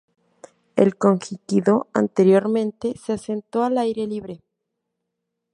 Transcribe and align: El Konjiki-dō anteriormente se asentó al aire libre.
El 0.77 0.95
Konjiki-dō 0.97 1.85
anteriormente 1.93 2.95
se 2.99 3.13
asentó 3.13 3.61
al 3.63 3.77
aire 3.77 4.07
libre. 4.07 4.41